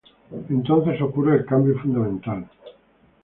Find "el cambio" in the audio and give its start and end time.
1.35-1.77